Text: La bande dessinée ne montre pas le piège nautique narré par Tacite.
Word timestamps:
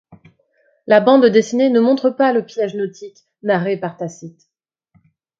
La 0.87 0.99
bande 0.99 1.27
dessinée 1.27 1.69
ne 1.69 1.79
montre 1.79 2.09
pas 2.09 2.33
le 2.33 2.43
piège 2.43 2.73
nautique 2.75 3.19
narré 3.43 3.77
par 3.77 3.97
Tacite. 3.97 4.49